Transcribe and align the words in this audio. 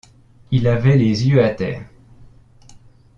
Il 0.49 0.65
avait 0.67 0.97
les 0.97 1.27
yeux 1.27 1.43
à 1.43 1.51
terre. 1.53 1.85